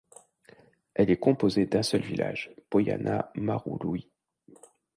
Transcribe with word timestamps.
Elle 0.95 1.11
est 1.11 1.17
composée 1.19 1.67
d'un 1.67 1.83
seul 1.83 2.01
village, 2.01 2.49
Poiana 2.71 3.31
Mărului. 3.35 4.09